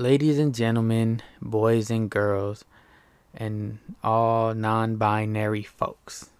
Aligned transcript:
ladies 0.00 0.38
and 0.38 0.54
gentlemen, 0.54 1.20
boys 1.42 1.90
and 1.90 2.08
girls, 2.08 2.64
and 3.34 3.78
all 4.02 4.54
non 4.54 4.96
binary 4.96 5.62
folks. 5.62 6.30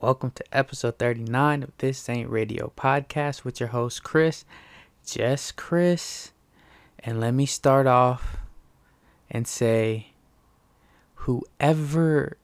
Welcome 0.00 0.32
to 0.32 0.44
episode 0.52 0.98
39 0.98 1.62
of 1.62 1.70
This 1.78 2.08
Ain't 2.08 2.28
Radio 2.28 2.72
podcast 2.76 3.44
with 3.44 3.60
your 3.60 3.68
host, 3.68 4.02
Chris. 4.02 4.44
Just 5.06 5.54
Chris. 5.54 6.32
And 6.98 7.20
let 7.20 7.34
me 7.34 7.46
start 7.46 7.86
off 7.86 8.38
and 9.30 9.46
say 9.46 10.08
whoever 11.14 12.36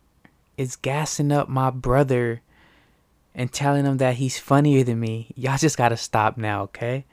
is 0.57 0.77
gassing 0.77 1.33
up 1.33 1.49
my 1.49 1.71
brother 1.71 2.43
and 3.35 3.53
telling 3.53 3.87
him 3.87 3.97
that 3.97 4.15
he's 4.15 4.39
funnier 4.39 4.85
than 4.85 5.01
me, 5.01 5.33
y'all 5.35 5.59
just 5.59 5.77
gotta 5.77 5.97
stop 5.97 6.39
now, 6.39 6.63
okay? 6.63 7.07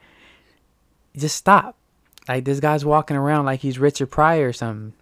Just 1.16 1.34
stop. 1.34 1.74
Like 2.28 2.44
this 2.44 2.60
guy's 2.60 2.84
walking 2.84 3.16
around 3.16 3.46
like 3.46 3.60
he's 3.60 3.78
Richard 3.78 4.10
Pryor 4.10 4.48
or 4.48 4.52
something. 4.52 4.92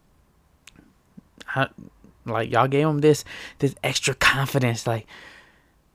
I, 1.55 1.69
like 2.25 2.51
y'all 2.51 2.69
gave 2.69 2.87
him 2.87 3.01
this 3.01 3.25
this 3.59 3.75
extra 3.83 4.15
confidence. 4.15 4.87
Like 4.87 5.07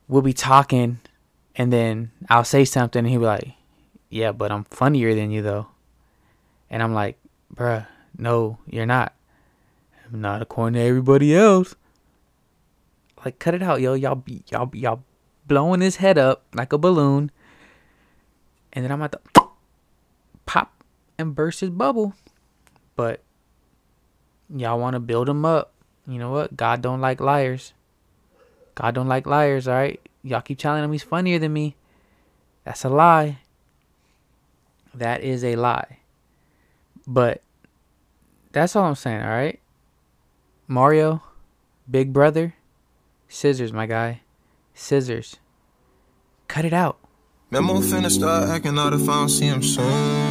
we'll 0.07 0.21
be 0.21 0.34
talking, 0.34 0.99
and 1.55 1.71
then 1.71 2.12
I'll 2.30 2.44
say 2.44 2.66
something, 2.66 2.99
and 2.99 3.07
he'll 3.07 3.21
be 3.21 3.26
like, 3.26 3.54
"Yeah, 4.09 4.34
but 4.34 4.52
I'm 4.52 4.66
funnier 4.66 5.16
than 5.16 5.31
you 5.31 5.41
though." 5.41 5.67
And 6.70 6.84
I'm 6.84 6.94
like, 6.94 7.17
"Bruh, 7.55 7.88
no, 8.18 8.57
you're 8.70 8.85
not. 8.85 9.13
I'm 10.05 10.20
not 10.20 10.41
according 10.41 10.73
to 10.73 10.82
everybody 10.82 11.35
else." 11.35 11.76
Like, 13.23 13.40
cut 13.40 13.54
it 13.54 13.63
out, 13.63 13.79
yo. 13.79 13.93
Y'all 13.93 14.23
y'all 14.49 14.70
y'all 14.73 15.04
blowing 15.48 15.79
his 15.79 15.98
head 15.98 16.18
up 16.18 16.43
like 16.54 16.73
a 16.73 16.77
balloon, 16.77 17.32
and 18.73 18.84
then 18.84 18.91
I'm 18.91 19.01
at 19.01 19.13
the 19.13 19.20
pop 20.45 20.80
and 21.22 21.36
burst 21.36 21.62
his 21.62 21.70
bubble. 21.70 22.14
But 22.96 23.22
y'all 24.54 24.80
want 24.80 24.96
to 24.96 25.00
build 25.00 25.30
him 25.30 25.46
up. 25.46 25.74
You 26.08 26.20
know 26.20 26.32
what? 26.32 26.58
God 26.58 26.82
don't 26.82 27.00
like 27.00 27.22
liars. 27.22 27.74
God 28.76 28.96
don't 28.96 29.08
like 29.08 29.26
liars, 29.26 29.68
all 29.68 29.76
right? 29.76 30.00
Y'all 30.24 30.41
keep 30.41 30.58
telling 30.58 30.84
him 30.84 30.91
he's 30.91 31.04
funnier 31.04 31.40
than 31.40 31.54
me. 31.54 31.76
That's 32.63 32.84
a 32.84 32.90
lie. 32.90 33.40
That 34.94 35.22
is 35.22 35.44
a 35.44 35.55
lie. 35.55 36.00
But 37.08 37.41
that's 38.52 38.76
all 38.76 38.85
I'm 38.85 38.96
saying, 38.96 39.22
all 39.22 39.30
right? 39.30 39.60
Mario, 40.68 41.24
Big 41.90 42.13
Brother, 42.13 42.56
scissors, 43.28 43.74
my 43.74 43.85
guy. 43.85 44.22
Scissors. 44.74 45.38
Cut 46.48 46.66
it 46.66 46.74
out. 46.74 46.98
Memo 47.50 47.82
finna 47.82 48.10
start 48.10 48.50
acting 48.50 48.78
out 48.78 48.94
if 48.94 49.02
I 49.02 49.20
don't 49.20 49.30
see 49.30 49.46
him 49.46 49.62
soon. 49.62 50.30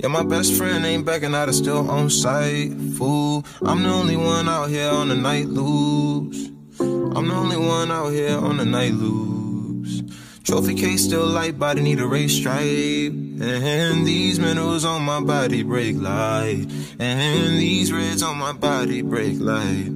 Yeah, 0.00 0.06
my 0.08 0.22
best 0.22 0.54
friend 0.54 0.86
ain't 0.86 1.04
backing 1.04 1.34
out, 1.34 1.48
it's 1.48 1.58
still 1.58 1.90
on 1.90 2.08
site. 2.08 2.72
Fool, 2.96 3.44
I'm 3.62 3.82
the 3.82 3.88
only 3.88 4.16
one 4.16 4.48
out 4.48 4.68
here 4.70 4.90
on 4.90 5.08
the 5.08 5.16
night 5.16 5.46
loose. 5.46 6.50
I'm 6.78 7.26
the 7.26 7.34
only 7.34 7.56
one 7.56 7.90
out 7.90 8.10
here 8.10 8.38
on 8.38 8.58
the 8.58 8.64
night 8.64 8.92
loose. 8.92 10.02
Trophy 10.44 10.74
case 10.74 11.02
still 11.04 11.26
light, 11.26 11.58
body 11.58 11.82
need 11.82 11.98
a 11.98 12.06
race 12.06 12.36
stripe. 12.36 12.62
And 12.62 14.06
these 14.06 14.38
minerals 14.38 14.84
on 14.84 15.02
my 15.02 15.20
body 15.20 15.64
break 15.64 15.96
light. 15.96 16.66
And 17.00 17.58
these 17.58 17.92
reds 17.92 18.22
on 18.22 18.38
my 18.38 18.52
body 18.52 19.02
break 19.02 19.40
light. 19.40 19.90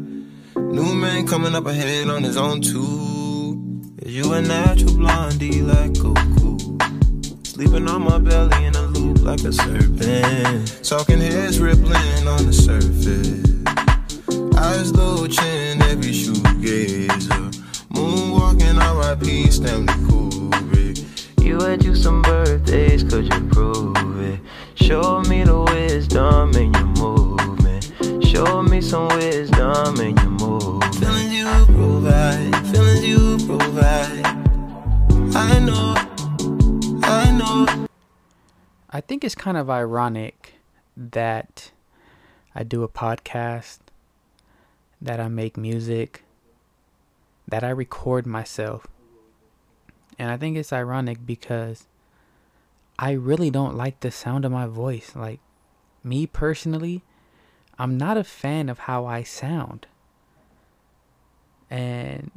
New 0.56 0.94
man 0.96 1.28
coming 1.28 1.54
up 1.54 1.66
ahead 1.66 2.08
on 2.08 2.24
his 2.24 2.36
own 2.36 2.60
too. 2.60 3.92
You 4.04 4.32
a 4.32 4.42
natural 4.42 4.96
blondie 4.96 5.62
like 5.62 5.92
Goku. 5.92 6.31
Sleeping 7.52 7.86
on 7.86 8.00
my 8.04 8.18
belly 8.18 8.64
in 8.64 8.74
a 8.76 8.80
loop 8.80 9.20
like 9.20 9.44
a 9.44 9.52
serpent. 9.52 10.82
Talking 10.82 11.18
heads 11.18 11.60
rippling 11.60 12.26
on 12.26 12.46
the 12.46 12.50
surface. 12.50 13.44
Eyes 14.56 14.90
low 14.94 15.26
chin, 15.26 15.82
every 15.82 16.12
shoegazer. 16.12 17.50
Moonwalking 17.90 18.80
R.I.P. 18.80 19.50
Stanley 19.50 19.92
Kubrick. 20.06 21.44
You 21.44 21.60
had 21.60 21.84
you 21.84 21.94
some 21.94 22.22
birthdays, 22.22 23.04
could 23.04 23.30
you 23.30 23.46
prove 23.48 24.22
it? 24.22 24.40
Show 24.76 25.20
me 25.20 25.41
I 38.94 39.00
think 39.00 39.24
it's 39.24 39.34
kind 39.34 39.56
of 39.56 39.70
ironic 39.70 40.56
that 40.96 41.70
I 42.54 42.62
do 42.62 42.82
a 42.82 42.88
podcast, 42.88 43.78
that 45.00 45.18
I 45.18 45.28
make 45.28 45.56
music, 45.56 46.24
that 47.48 47.64
I 47.64 47.70
record 47.70 48.26
myself. 48.26 48.86
And 50.18 50.30
I 50.30 50.36
think 50.36 50.58
it's 50.58 50.74
ironic 50.74 51.24
because 51.24 51.86
I 52.98 53.12
really 53.12 53.50
don't 53.50 53.76
like 53.76 54.00
the 54.00 54.10
sound 54.10 54.44
of 54.44 54.52
my 54.52 54.66
voice. 54.66 55.16
Like, 55.16 55.40
me 56.04 56.26
personally, 56.26 57.02
I'm 57.78 57.96
not 57.96 58.18
a 58.18 58.24
fan 58.24 58.68
of 58.68 58.80
how 58.80 59.06
I 59.06 59.22
sound. 59.22 59.86
And 61.70 62.30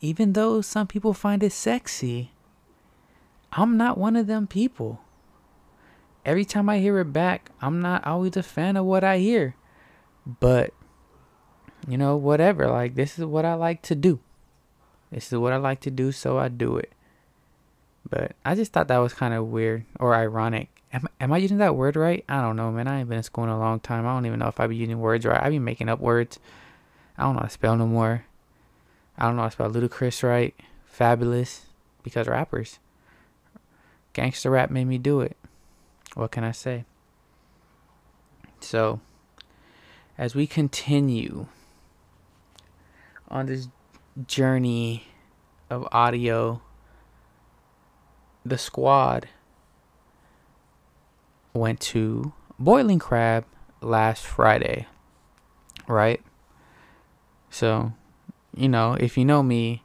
even 0.00 0.34
though 0.34 0.60
some 0.60 0.86
people 0.86 1.12
find 1.12 1.42
it 1.42 1.52
sexy, 1.52 2.30
I'm 3.52 3.76
not 3.76 3.98
one 3.98 4.14
of 4.14 4.28
them 4.28 4.46
people. 4.46 5.00
Every 6.24 6.44
time 6.44 6.68
I 6.68 6.78
hear 6.78 6.98
it 7.00 7.12
back, 7.12 7.50
I'm 7.60 7.80
not 7.80 8.06
always 8.06 8.36
a 8.36 8.42
fan 8.42 8.76
of 8.76 8.86
what 8.86 9.04
I 9.04 9.18
hear. 9.18 9.56
But, 10.26 10.72
you 11.86 11.98
know, 11.98 12.16
whatever. 12.16 12.68
Like, 12.68 12.94
this 12.94 13.18
is 13.18 13.24
what 13.24 13.44
I 13.44 13.54
like 13.54 13.82
to 13.82 13.94
do. 13.94 14.20
This 15.10 15.32
is 15.32 15.38
what 15.38 15.52
I 15.52 15.56
like 15.56 15.80
to 15.80 15.90
do, 15.90 16.12
so 16.12 16.38
I 16.38 16.48
do 16.48 16.76
it. 16.76 16.92
But 18.08 18.32
I 18.44 18.54
just 18.54 18.72
thought 18.72 18.88
that 18.88 18.98
was 18.98 19.14
kind 19.14 19.34
of 19.34 19.46
weird 19.46 19.84
or 20.00 20.14
ironic. 20.14 20.68
Am, 20.92 21.08
am 21.20 21.32
I 21.32 21.38
using 21.38 21.58
that 21.58 21.76
word 21.76 21.96
right? 21.96 22.24
I 22.28 22.40
don't 22.40 22.56
know, 22.56 22.70
man. 22.70 22.88
I 22.88 23.00
ain't 23.00 23.08
been 23.08 23.18
in 23.18 23.24
school 23.24 23.44
in 23.44 23.50
a 23.50 23.58
long 23.58 23.80
time. 23.80 24.06
I 24.06 24.14
don't 24.14 24.26
even 24.26 24.38
know 24.38 24.48
if 24.48 24.60
I 24.60 24.66
be 24.66 24.76
using 24.76 25.00
words 25.00 25.24
right. 25.26 25.42
I 25.42 25.50
be 25.50 25.58
making 25.58 25.88
up 25.88 26.00
words. 26.00 26.38
I 27.18 27.22
don't 27.22 27.34
know 27.34 27.40
how 27.40 27.46
to 27.46 27.52
spell 27.52 27.76
no 27.76 27.86
more. 27.86 28.24
I 29.18 29.26
don't 29.26 29.36
know 29.36 29.42
how 29.42 29.48
to 29.48 29.52
spell 29.52 29.70
ludicrous 29.70 30.22
right. 30.22 30.54
Fabulous. 30.86 31.66
Because 32.02 32.28
rappers. 32.28 32.78
Gangster 34.12 34.50
rap 34.50 34.70
made 34.70 34.86
me 34.86 34.98
do 34.98 35.20
it. 35.20 35.36
What 36.14 36.30
can 36.30 36.44
I 36.44 36.52
say? 36.52 36.84
So, 38.60 39.00
as 40.16 40.34
we 40.34 40.46
continue 40.46 41.46
on 43.28 43.46
this 43.46 43.68
journey 44.26 45.08
of 45.68 45.88
audio, 45.92 46.62
the 48.44 48.58
squad 48.58 49.28
went 51.52 51.80
to 51.80 52.32
Boiling 52.58 52.98
Crab 52.98 53.44
last 53.80 54.24
Friday, 54.24 54.86
right? 55.88 56.22
So, 57.50 57.92
you 58.56 58.68
know, 58.68 58.94
if 58.94 59.18
you 59.18 59.24
know 59.24 59.42
me, 59.42 59.82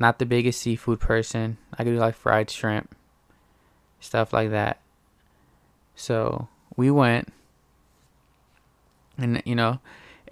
not 0.00 0.18
the 0.18 0.26
biggest 0.26 0.62
seafood 0.62 0.98
person. 0.98 1.58
I 1.74 1.84
could 1.84 1.92
do 1.92 1.98
like 1.98 2.14
fried 2.14 2.50
shrimp, 2.50 2.96
stuff 4.00 4.32
like 4.32 4.50
that. 4.50 4.80
So 6.00 6.48
we 6.76 6.90
went, 6.90 7.28
and 9.18 9.42
you 9.44 9.54
know, 9.54 9.80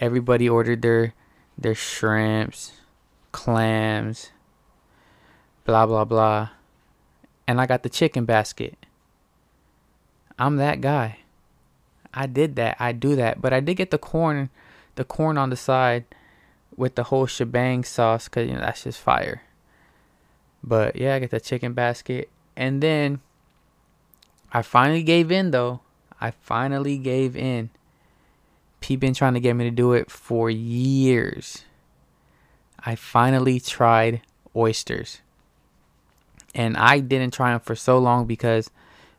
everybody 0.01 0.49
ordered 0.49 0.81
their 0.81 1.13
their 1.59 1.75
shrimps, 1.75 2.73
clams, 3.33 4.31
blah 5.67 5.85
blah 5.85 6.07
blah, 6.07 6.49
and 7.47 7.61
I 7.61 7.67
got 7.67 7.83
the 7.83 7.91
chicken 7.91 8.25
basket. 8.25 8.79
I'm 10.39 10.57
that 10.57 10.81
guy. 10.81 11.19
I 12.15 12.25
did 12.25 12.57
that. 12.57 12.79
I 12.81 12.93
do 12.93 13.15
that, 13.17 13.43
but 13.43 13.53
I 13.53 13.61
did 13.61 13.75
get 13.75 13.91
the 13.91 13.99
corn, 13.99 14.49
the 14.95 15.05
corn 15.05 15.37
on 15.37 15.51
the 15.51 15.57
side, 15.57 16.07
with 16.79 16.95
the 16.95 17.05
whole 17.05 17.27
shebang 17.27 17.85
sauce, 17.85 18.27
cause 18.27 18.47
you 18.47 18.55
know 18.55 18.61
that's 18.61 18.85
just 18.85 19.01
fire. 19.01 19.43
But 20.65 20.97
yeah, 20.97 21.17
I 21.17 21.19
get 21.19 21.31
the 21.31 21.41
chicken 21.41 21.75
basket, 21.75 22.31
and 22.57 22.83
then 22.83 23.21
I 24.53 24.63
finally 24.63 25.03
gave 25.03 25.31
in 25.31 25.51
though. 25.51 25.81
I 26.21 26.31
finally 26.31 26.99
gave 26.99 27.37
in. 27.37 27.71
Pete 28.81 29.01
been 29.01 29.15
trying 29.15 29.35
to 29.35 29.41
get 29.41 29.55
me 29.55 29.65
to 29.65 29.71
do 29.71 29.93
it 29.93 30.11
for 30.11 30.51
years. 30.51 31.65
I 32.79 32.95
finally 32.95 33.61
tried 33.61 34.23
oysters. 34.55 35.21
And 36.55 36.77
I 36.77 37.01
didn't 37.01 37.35
try 37.35 37.51
them 37.53 37.61
for 37.61 37.75
so 37.75 37.99
long 37.99 38.27
because 38.27 38.71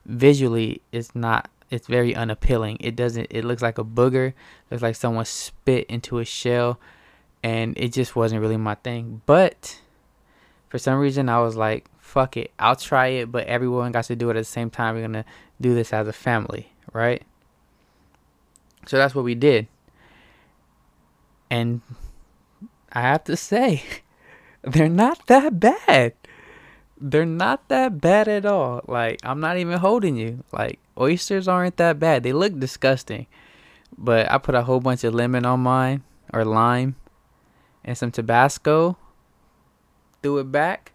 visually 0.06 0.82
it's 0.92 1.14
not 1.16 1.50
it's 1.70 1.88
very 1.88 2.16
unappealing. 2.16 2.78
It 2.80 2.96
doesn't 2.96 3.28
it 3.30 3.46
looks 3.46 3.62
like 3.62 3.78
a 3.78 3.84
booger, 3.84 4.34
looks 4.72 4.82
like 4.82 4.96
someone 4.96 5.26
spit 5.26 5.86
into 5.88 6.20
a 6.20 6.26
shell 6.26 6.80
and 7.44 7.78
it 7.78 7.94
just 7.94 8.16
wasn't 8.16 8.42
really 8.42 8.58
my 8.58 8.76
thing. 8.76 9.22
But 9.26 9.80
for 10.70 10.80
some 10.80 11.00
reason 11.00 11.30
I 11.30 11.40
was 11.42 11.56
like 11.56 11.86
fuck 12.10 12.36
it, 12.38 12.52
I'll 12.58 12.76
try 12.76 13.08
it, 13.08 13.32
but 13.32 13.46
everyone 13.46 13.92
got 13.92 14.06
to 14.06 14.16
do 14.16 14.30
it 14.30 14.36
at 14.36 14.42
the 14.42 14.46
same 14.46 14.70
time. 14.70 14.96
We're 14.96 15.02
gonna 15.02 15.26
do 15.62 15.76
this 15.76 15.94
as 15.94 16.08
a 16.08 16.14
family, 16.14 16.74
right? 16.92 17.22
So 18.88 18.98
that's 18.98 19.14
what 19.14 19.24
we 19.24 19.36
did. 19.36 19.68
And 21.50 21.82
I 22.92 23.02
have 23.02 23.24
to 23.26 23.38
say, 23.38 23.84
they're 24.64 24.90
not 24.90 25.28
that 25.28 25.60
bad. 25.60 26.14
They're 27.00 27.26
not 27.26 27.70
that 27.70 28.02
bad 28.02 28.28
at 28.28 28.46
all. 28.46 28.82
Like, 28.88 29.20
I'm 29.24 29.40
not 29.40 29.58
even 29.58 29.78
holding 29.78 30.18
you. 30.18 30.44
Like, 30.52 30.80
oysters 31.00 31.48
aren't 31.48 31.78
that 31.78 32.00
bad. 32.00 32.24
They 32.24 32.34
look 32.34 32.60
disgusting. 32.60 33.28
But 33.98 34.30
I 34.32 34.38
put 34.38 34.56
a 34.56 34.64
whole 34.64 34.80
bunch 34.80 35.04
of 35.04 35.14
lemon 35.14 35.46
on 35.46 35.62
mine 35.62 36.04
or 36.34 36.44
lime 36.44 36.96
and 37.86 37.98
some 37.98 38.12
Tabasco. 38.12 38.98
Threw 40.22 40.40
it 40.40 40.52
back. 40.52 40.92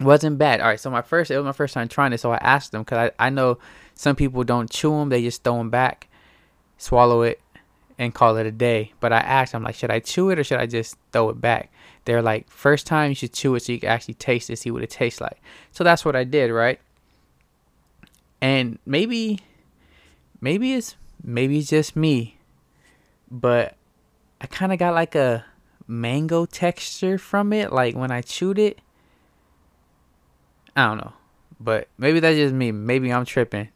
Wasn't 0.00 0.38
bad. 0.38 0.60
All 0.60 0.68
right, 0.68 0.80
so 0.80 0.90
my 0.90 1.02
first 1.02 1.30
it 1.30 1.36
was 1.36 1.44
my 1.44 1.52
first 1.52 1.74
time 1.74 1.88
trying 1.88 2.12
it, 2.12 2.18
so 2.18 2.32
I 2.32 2.38
asked 2.38 2.72
them 2.72 2.82
because 2.82 3.10
I, 3.18 3.26
I 3.26 3.30
know 3.30 3.58
some 3.94 4.16
people 4.16 4.44
don't 4.44 4.70
chew 4.70 4.90
them; 4.90 5.10
they 5.10 5.22
just 5.22 5.44
throw 5.44 5.58
them 5.58 5.68
back, 5.68 6.08
swallow 6.78 7.22
it, 7.22 7.40
and 8.00 8.14
call 8.14 8.38
it 8.38 8.46
a 8.46 8.50
day. 8.50 8.94
But 8.98 9.12
I 9.12 9.18
asked 9.18 9.52
them 9.52 9.62
like, 9.62 9.74
should 9.74 9.90
I 9.90 10.00
chew 10.00 10.30
it 10.30 10.38
or 10.38 10.44
should 10.44 10.58
I 10.58 10.64
just 10.66 10.96
throw 11.12 11.28
it 11.28 11.38
back? 11.38 11.70
They're 12.06 12.22
like, 12.22 12.48
first 12.50 12.86
time 12.86 13.10
you 13.10 13.14
should 13.14 13.34
chew 13.34 13.54
it 13.54 13.60
so 13.62 13.72
you 13.72 13.78
can 13.78 13.90
actually 13.90 14.14
taste 14.14 14.48
it, 14.48 14.56
see 14.56 14.70
what 14.70 14.82
it 14.82 14.88
tastes 14.88 15.20
like. 15.20 15.38
So 15.70 15.84
that's 15.84 16.02
what 16.02 16.16
I 16.16 16.24
did, 16.24 16.50
right? 16.50 16.80
And 18.40 18.78
maybe, 18.86 19.40
maybe 20.40 20.72
it's 20.72 20.96
maybe 21.22 21.58
it's 21.58 21.68
just 21.68 21.94
me, 21.94 22.38
but 23.30 23.76
I 24.40 24.46
kind 24.46 24.72
of 24.72 24.78
got 24.78 24.94
like 24.94 25.14
a 25.14 25.44
mango 25.86 26.46
texture 26.46 27.18
from 27.18 27.52
it, 27.52 27.70
like 27.70 27.94
when 27.94 28.10
I 28.10 28.22
chewed 28.22 28.58
it. 28.58 28.80
I 30.80 30.88
don't 30.88 30.98
know, 30.98 31.12
but 31.58 31.88
maybe 31.98 32.20
that's 32.20 32.36
just 32.36 32.54
me. 32.54 32.72
Maybe 32.72 33.12
I'm 33.12 33.24
tripping. 33.24 33.68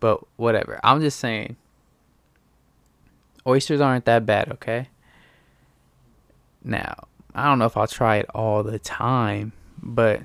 But 0.00 0.20
whatever. 0.36 0.78
I'm 0.84 1.00
just 1.00 1.18
saying. 1.18 1.56
Oysters 3.46 3.80
aren't 3.80 4.04
that 4.06 4.26
bad, 4.26 4.50
okay? 4.52 4.88
Now, 6.64 7.06
I 7.34 7.44
don't 7.44 7.58
know 7.58 7.66
if 7.66 7.76
I'll 7.76 7.86
try 7.86 8.16
it 8.16 8.26
all 8.34 8.62
the 8.62 8.78
time, 8.78 9.52
but 9.80 10.22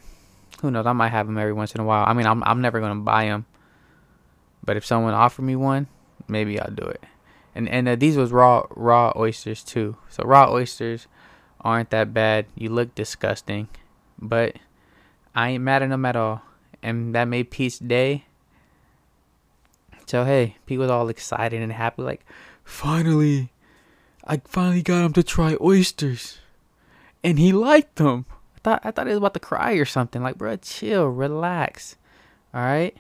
who 0.62 0.72
knows? 0.72 0.86
I 0.86 0.94
might 0.94 1.10
have 1.10 1.28
them 1.28 1.38
every 1.38 1.54
once 1.54 1.76
in 1.76 1.82
a 1.82 1.84
while. 1.84 2.06
I 2.08 2.14
mean, 2.14 2.26
I'm 2.26 2.44
I'm 2.44 2.62
never 2.62 2.80
gonna 2.80 3.02
buy 3.02 3.26
them, 3.26 3.46
but 4.64 4.78
if 4.78 4.86
someone 4.86 5.14
offered 5.14 5.44
me 5.44 5.56
one, 5.56 5.88
maybe 6.28 6.60
I'll 6.60 6.72
do 6.72 6.84
it. 6.84 7.04
And 7.54 7.68
and 7.70 7.88
uh, 7.88 7.96
these 7.96 8.18
was 8.18 8.32
raw 8.32 8.66
raw 8.72 9.14
oysters 9.16 9.64
too. 9.64 9.98
So 10.10 10.24
raw 10.24 10.52
oysters 10.52 11.08
aren't 11.62 11.90
that 11.92 12.14
bad. 12.14 12.46
You 12.56 12.70
look 12.70 12.96
disgusting, 12.96 13.68
but 14.20 14.56
I 15.34 15.52
ain't 15.52 15.64
mad 15.64 15.84
at 15.84 15.90
them 15.90 16.06
at 16.06 16.16
all. 16.16 16.42
And 16.84 17.14
that 17.16 17.28
made 17.28 17.52
Pete's 17.52 17.80
day. 17.80 18.26
So 20.06 20.26
hey, 20.26 20.58
Pete 20.66 20.80
was 20.80 20.92
all 20.92 21.08
excited 21.08 21.62
and 21.62 21.72
happy, 21.72 22.02
like, 22.02 22.26
finally, 22.66 23.52
I 24.26 24.42
finally 24.46 24.82
got 24.82 25.06
him 25.06 25.14
to 25.14 25.24
try 25.24 25.56
oysters, 25.62 26.40
and 27.24 27.40
he 27.40 27.54
liked 27.54 27.96
them. 27.96 28.26
I 28.58 28.60
thought 28.62 28.82
I 28.84 28.92
thought 28.92 29.08
he 29.08 29.12
was 29.12 29.20
about 29.20 29.34
to 29.36 29.40
cry 29.40 29.74
or 29.74 29.86
something. 29.86 30.22
Like, 30.22 30.38
bro, 30.38 30.58
chill, 30.58 31.08
relax. 31.08 31.96
All 32.54 32.62
right, 32.62 32.98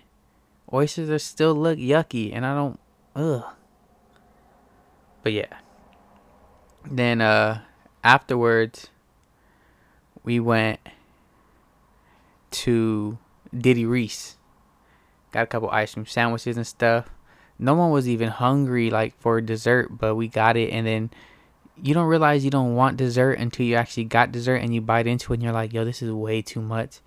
oysters 0.71 1.09
are 1.09 1.19
still 1.19 1.53
look 1.53 1.77
yucky, 1.77 2.33
and 2.33 2.45
I 2.45 2.55
don't. 2.55 2.79
Ugh. 3.15 3.43
But 5.21 5.33
yeah. 5.33 5.53
Then 6.89 7.19
uh 7.19 7.61
afterwards 8.03 8.87
we 10.23 10.39
went 10.39 10.79
to 12.51 13.17
Diddy 13.57 13.85
Riese. 13.85 14.35
Got 15.31 15.43
a 15.43 15.47
couple 15.47 15.69
ice 15.69 15.93
cream 15.93 16.05
sandwiches 16.05 16.57
and 16.57 16.67
stuff. 16.67 17.09
No 17.57 17.73
one 17.73 17.91
was 17.91 18.07
even 18.07 18.29
hungry 18.29 18.89
like 18.89 19.17
for 19.19 19.39
dessert, 19.39 19.97
but 19.97 20.15
we 20.15 20.27
got 20.27 20.57
it 20.57 20.71
and 20.71 20.85
then 20.85 21.09
you 21.81 21.93
don't 21.93 22.07
realize 22.07 22.43
you 22.43 22.51
don't 22.51 22.75
want 22.75 22.97
dessert 22.97 23.33
until 23.33 23.65
you 23.65 23.75
actually 23.75 24.03
got 24.03 24.31
dessert 24.31 24.55
and 24.55 24.73
you 24.73 24.81
bite 24.81 25.07
into 25.07 25.33
it 25.33 25.37
and 25.37 25.43
you're 25.43 25.51
like, 25.51 25.73
yo, 25.73 25.85
this 25.85 26.01
is 26.01 26.11
way 26.11 26.41
too 26.41 26.61
much. 26.61 26.99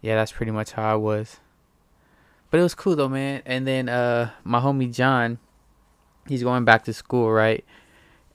Yeah, 0.00 0.16
that's 0.16 0.32
pretty 0.32 0.52
much 0.52 0.72
how 0.72 0.92
I 0.92 0.96
was. 0.96 1.38
But 2.50 2.60
it 2.60 2.62
was 2.62 2.74
cool 2.74 2.96
though, 2.96 3.08
man. 3.08 3.42
And 3.44 3.66
then 3.66 3.88
uh 3.88 4.30
my 4.44 4.60
homie 4.60 4.92
John, 4.92 5.38
he's 6.26 6.42
going 6.42 6.64
back 6.64 6.84
to 6.84 6.92
school, 6.92 7.30
right? 7.30 7.64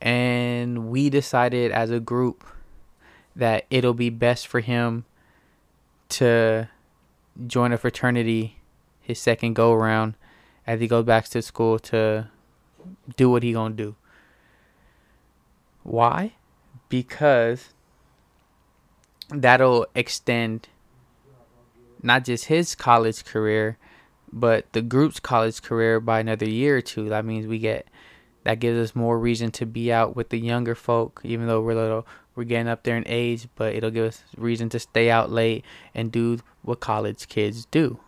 And 0.02 0.90
we 0.90 1.10
decided 1.10 1.72
as 1.72 1.90
a 1.90 2.00
group 2.00 2.44
that 3.36 3.66
it'll 3.70 3.94
be 3.94 4.10
best 4.10 4.48
for 4.48 4.60
him 4.60 5.06
to 6.14 6.70
join 7.48 7.72
a 7.72 7.78
fraternity 7.78 8.58
his 9.02 9.20
second 9.20 9.54
go 9.54 9.74
around 9.74 10.16
as 10.66 10.80
he 10.80 10.88
goes 10.88 11.06
back 11.06 11.26
to 11.26 11.42
school 11.42 11.78
to 11.78 12.30
do 13.18 13.30
what 13.30 13.44
he 13.44 13.54
gonna 13.54 13.76
do. 13.76 13.96
Why? 15.84 16.34
Because 16.90 17.74
that'll 19.30 19.88
extend 19.94 20.70
not 22.02 22.24
just 22.26 22.46
his 22.46 22.76
college 22.76 23.26
career, 23.26 23.78
but 24.32 24.72
the 24.74 24.82
group's 24.82 25.20
college 25.20 25.62
career 25.62 26.00
by 26.00 26.20
another 26.20 26.50
year 26.50 26.78
or 26.78 26.82
two. 26.82 27.10
That 27.10 27.26
means 27.26 27.46
we 27.46 27.60
get 27.60 27.88
that 28.44 28.60
gives 28.60 28.78
us 28.78 28.96
more 28.96 29.18
reason 29.18 29.52
to 29.52 29.66
be 29.66 29.92
out 29.92 30.16
with 30.16 30.30
the 30.30 30.40
younger 30.40 30.76
folk, 30.76 31.22
even 31.24 31.48
though 31.48 31.62
we're 31.62 31.76
little 31.76 32.06
we're 32.36 32.46
getting 32.46 32.68
up 32.68 32.84
there 32.84 32.98
in 32.98 33.04
age, 33.08 33.48
but 33.56 33.76
it'll 33.76 33.92
give 33.92 34.06
us 34.06 34.24
reason 34.38 34.70
to 34.70 34.80
stay 34.80 35.10
out 35.10 35.32
late 35.32 35.64
and 35.94 36.12
do 36.12 36.40
what 36.62 36.80
college 36.80 37.28
kids 37.28 37.66
do. 37.66 38.00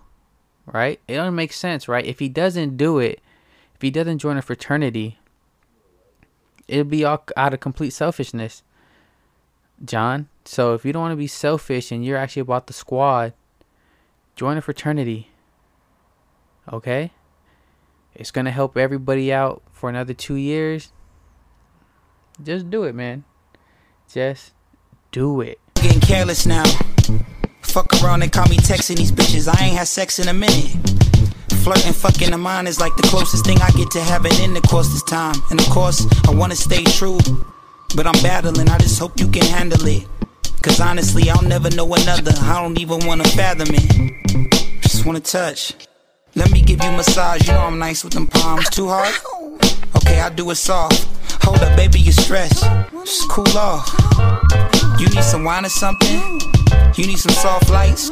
Right? 0.66 1.00
It 1.08 1.16
don't 1.16 1.36
make 1.36 1.54
sense, 1.54 1.88
right? 1.88 2.06
If 2.06 2.20
he 2.20 2.28
doesn't 2.28 2.76
do 2.78 2.98
it, 2.98 3.22
if 3.76 3.82
he 3.82 3.92
doesn't 3.92 4.20
join 4.20 4.38
a 4.38 4.42
fraternity, 4.42 5.20
it'll 6.68 6.86
be 6.86 7.06
all 7.06 7.24
out 7.38 7.54
of 7.54 7.60
complete 7.60 7.92
selfishness. 7.92 8.64
John, 9.84 10.30
so 10.46 10.74
if 10.74 10.86
you 10.86 10.94
don't 10.94 11.04
want 11.04 11.12
to 11.12 11.18
be 11.18 11.28
selfish 11.28 11.92
and 11.92 12.04
you're 12.04 12.18
actually 12.18 12.42
about 12.42 12.66
the 12.68 12.74
squad, 12.74 13.34
join 14.36 14.58
a 14.58 14.62
fraternity. 14.62 15.30
Okay? 16.72 17.12
It's 18.16 18.32
going 18.32 18.46
to 18.46 18.52
help 18.52 18.78
everybody 18.78 19.32
out 19.32 19.62
for 19.72 19.90
another 19.90 20.14
2 20.14 20.36
years. 20.36 20.94
Just 22.42 22.70
do 22.70 22.86
it, 22.86 22.96
man. 22.96 23.26
Just 24.16 24.54
do 25.12 25.42
it. 25.42 25.60
Getting 25.74 26.00
careless 26.00 26.46
now. 26.46 26.64
Fuck 27.64 28.02
around 28.02 28.22
and 28.24 28.32
call 28.32 28.48
me 28.48 28.56
texting 28.56 28.96
these 28.96 29.12
bitches. 29.12 29.54
I 29.54 29.66
ain't 29.66 29.78
had 29.78 29.90
sex 29.90 30.20
in 30.20 30.30
a 30.30 30.34
minute. 30.34 30.72
Flirting, 31.64 31.92
fucking 31.92 32.32
the 32.32 32.38
mind 32.38 32.70
is 32.70 32.80
like 32.80 32.96
the 32.96 33.04
closest 33.10 33.46
thing 33.46 33.58
I 33.62 33.70
get 33.72 33.92
to 33.92 34.00
having 34.00 34.32
in 34.40 34.54
the 34.54 34.62
course 34.62 34.88
this 34.88 35.04
time. 35.04 35.36
And 35.52 35.60
of 35.60 35.70
course, 35.70 36.08
I 36.30 36.34
wanna 36.34 36.56
stay 36.56 36.86
true. 36.86 37.20
But 37.94 38.08
I'm 38.08 38.16
battling, 38.24 38.70
I 38.70 38.78
just 38.78 38.98
hope 38.98 39.20
you 39.20 39.28
can 39.28 39.44
handle 39.48 39.86
it. 39.86 40.08
Cause 40.62 40.80
honestly, 40.80 41.30
I'll 41.30 41.42
never 41.42 41.70
know 41.72 41.94
another. 41.94 42.32
I 42.44 42.62
don't 42.62 42.80
even 42.80 43.06
wanna 43.06 43.26
fathom 43.26 43.68
it. 43.70 44.82
Just 44.82 45.06
wanna 45.06 45.20
touch. 45.20 45.74
Let 46.36 46.54
me 46.54 46.62
give 46.62 46.82
you 46.82 46.92
massage. 46.94 47.46
You 47.50 47.54
know 47.54 47.66
I'm 47.66 47.80
nice 47.80 48.02
with 48.02 48.14
them 48.14 48.28
palms. 48.28 48.70
Too 48.70 48.88
hard? 48.88 49.14
Okay, 49.98 50.22
I'll 50.22 50.34
do 50.34 50.50
it 50.52 50.56
soft. 50.56 51.06
Hold 51.46 51.60
up, 51.60 51.78
baby, 51.78 52.00
you're 52.00 52.14
stressed. 52.14 52.64
Just 53.06 53.30
cool 53.30 53.58
off. 53.58 53.88
You 55.00 55.08
need 55.10 55.24
some 55.24 55.44
wine 55.44 55.66
or 55.66 55.70
something? 55.70 56.42
You 56.96 57.06
need 57.06 57.20
some 57.20 57.34
soft 57.34 57.70
lights? 57.70 58.10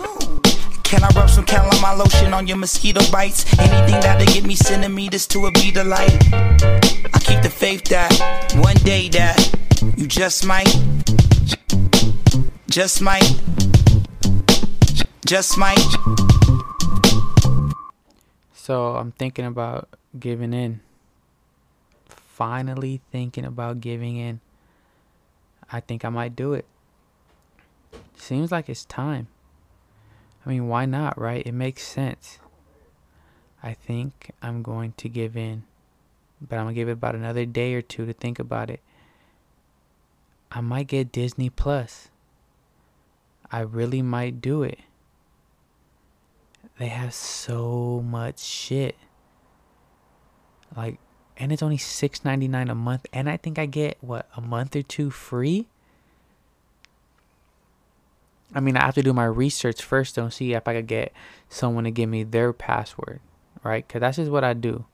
Can 0.84 1.04
I 1.04 1.10
rub 1.16 1.30
some 1.30 1.44
calamine 1.46 1.98
lotion 1.98 2.34
on 2.34 2.46
your 2.46 2.58
mosquito 2.58 3.02
bites? 3.12 3.46
Anything 3.58 4.00
that'll 4.02 4.28
get 4.28 4.46
me 4.46 4.56
centimeters 4.56 5.26
to 5.28 5.48
a 5.48 5.52
beat 5.52 5.76
of 5.78 5.88
light. 5.88 6.14
I 6.32 7.20
keep 7.20 7.42
the 7.42 7.50
faith 7.50 7.86
that 7.86 8.12
one 8.58 8.76
day 8.84 9.10
that 9.10 9.36
you 9.98 10.06
just 10.06 10.46
might, 10.46 10.70
just 12.70 13.02
might, 13.02 13.42
just 15.26 15.58
might. 15.58 15.80
So 18.54 18.96
I'm 18.96 19.12
thinking 19.14 19.46
about 19.46 19.90
giving 20.20 20.54
in. 20.54 20.82
Finally 22.34 23.00
thinking 23.12 23.46
about 23.46 23.80
giving 23.80 24.18
in. 24.18 24.40
I 25.72 25.80
think 25.80 26.04
I 26.04 26.10
might 26.10 26.36
do 26.36 26.54
it. 26.54 26.66
Seems 28.18 28.52
like 28.52 28.70
it's 28.70 28.86
time. 28.86 29.28
I 30.44 30.50
mean, 30.50 30.68
why 30.68 30.88
not, 30.88 31.16
right? 31.16 31.46
It 31.46 31.54
makes 31.54 31.84
sense. 31.84 32.40
I 33.62 33.76
think 33.76 34.32
I'm 34.42 34.64
going 34.64 34.94
to 34.98 35.10
give 35.10 35.38
in. 35.38 35.62
But 36.42 36.56
I'm 36.56 36.66
going 36.66 36.74
to 36.74 36.82
give 36.82 36.90
it 36.90 36.94
about 36.94 37.14
another 37.14 37.46
day 37.46 37.76
or 37.76 37.84
two 37.84 38.08
to 38.08 38.14
think 38.14 38.40
about 38.40 38.72
it. 38.72 38.80
I 40.52 40.62
might 40.62 40.88
get 40.88 41.12
Disney 41.12 41.52
Plus. 41.52 42.10
I 43.52 43.60
really 43.60 44.02
might 44.02 44.42
do 44.42 44.64
it. 44.64 44.80
They 46.80 46.88
have 46.88 47.14
so 47.14 48.04
much 48.04 48.40
shit. 48.40 48.96
Like 50.76 50.98
and 51.38 51.52
it's 51.52 51.64
only 51.64 51.78
six 51.78 52.24
ninety 52.24 52.48
nine 52.48 52.70
a 52.70 52.76
month 52.76 53.06
and 53.12 53.30
I 53.30 53.38
think 53.38 53.58
I 53.58 53.66
get 53.66 53.98
what 54.02 54.30
a 54.36 54.42
month 54.42 54.76
or 54.76 54.84
two 54.84 55.10
free. 55.10 55.68
I 58.56 58.60
mean, 58.60 58.78
I 58.78 58.86
have 58.86 58.96
to 58.96 59.02
do 59.02 59.14
my 59.14 59.26
research 59.26 59.82
first 59.82 60.16
though, 60.16 60.24
and 60.24 60.34
see 60.34 60.54
if 60.54 60.68
I 60.68 60.74
could 60.76 60.88
get 60.88 61.12
someone 61.50 61.86
to 61.86 61.92
give 61.92 62.10
me 62.10 62.24
their 62.24 62.54
password, 62.54 63.20
right? 63.64 63.88
Because 63.88 64.02
that's 64.02 64.18
just 64.18 64.32
what 64.32 64.44
I 64.44 64.54
do. 64.54 64.86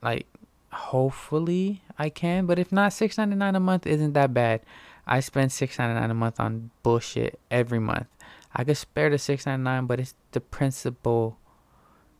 Like, 0.00 0.26
hopefully 0.70 1.82
I 1.98 2.08
can. 2.08 2.46
But 2.46 2.58
if 2.58 2.70
not, 2.70 2.92
six 2.92 3.18
ninety 3.18 3.34
nine 3.34 3.56
a 3.56 3.60
month 3.60 3.86
isn't 3.86 4.12
that 4.12 4.32
bad. 4.32 4.60
I 5.06 5.20
spend 5.20 5.50
six 5.50 5.78
ninety 5.78 5.98
nine 5.98 6.10
a 6.10 6.14
month 6.14 6.38
on 6.38 6.70
bullshit 6.82 7.40
every 7.50 7.80
month. 7.80 8.06
I 8.54 8.62
could 8.62 8.76
spare 8.76 9.10
the 9.10 9.18
six 9.18 9.44
ninety 9.44 9.64
nine, 9.64 9.86
but 9.86 9.98
it's 9.98 10.14
the 10.30 10.40
principle 10.40 11.38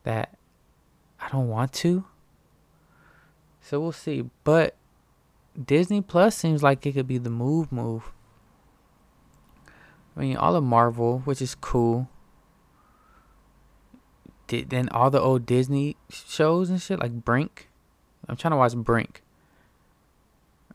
that 0.02 0.36
I 1.20 1.28
don't 1.28 1.48
want 1.48 1.72
to. 1.74 2.04
So 3.60 3.80
we'll 3.80 3.92
see. 3.92 4.24
But 4.44 4.74
Disney 5.62 6.00
Plus 6.00 6.36
seems 6.36 6.62
like 6.62 6.84
it 6.86 6.92
could 6.92 7.08
be 7.08 7.18
the 7.18 7.30
move 7.30 7.72
move. 7.72 8.12
I 10.16 10.20
mean, 10.20 10.36
all 10.36 10.56
of 10.56 10.64
Marvel, 10.64 11.20
which 11.20 11.40
is 11.40 11.54
cool. 11.54 12.08
Did 14.46 14.70
then 14.70 14.88
all 14.88 15.10
the 15.10 15.20
old 15.20 15.46
Disney 15.46 15.96
shows 16.10 16.70
and 16.70 16.80
shit 16.80 16.98
like 16.98 17.24
Brink. 17.24 17.68
I'm 18.28 18.36
trying 18.36 18.52
to 18.52 18.56
watch 18.56 18.74
Brink. 18.74 19.22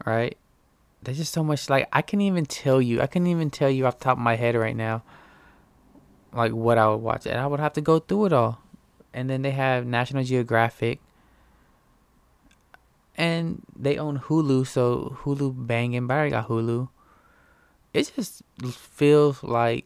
Right? 0.06 0.38
There's 1.02 1.18
just 1.18 1.34
so 1.34 1.44
much 1.44 1.70
like 1.70 1.90
I 1.92 2.02
can't 2.02 2.22
even 2.22 2.46
tell 2.46 2.82
you. 2.82 3.02
I 3.02 3.08
can't 3.08 3.28
even 3.28 3.50
tell 3.50 3.70
you 3.70 3.86
off 3.86 4.00
top 4.00 4.18
of 4.18 4.24
my 4.24 4.36
head 4.36 4.56
right 4.56 4.76
now 4.76 5.04
like 6.34 6.52
what 6.52 6.78
I 6.78 6.90
would 6.90 6.98
watch. 6.98 7.26
And 7.26 7.40
I 7.40 7.48
would 7.48 7.60
have 7.60 7.74
to 7.74 7.82
go 7.82 8.00
through 8.00 8.26
it 8.26 8.34
all. 8.34 8.60
And 9.14 9.30
then 9.30 9.42
they 9.44 9.52
have 9.52 9.86
National 9.86 10.24
Geographic. 10.24 11.00
And 13.16 13.62
they 13.78 13.98
own 13.98 14.20
Hulu, 14.20 14.66
so 14.66 15.18
Hulu 15.22 15.68
banging. 15.68 16.08
But 16.08 16.18
I 16.18 16.30
got 16.30 16.48
Hulu. 16.48 16.90
It 17.94 18.12
just 18.16 18.42
feels 18.72 19.44
like 19.44 19.86